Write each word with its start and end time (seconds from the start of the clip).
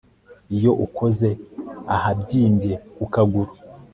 iyo 0.55 0.71
ukoze 0.85 1.29
ahabyimbye 1.95 2.73
ku 2.95 3.05
kaguru 3.13 3.51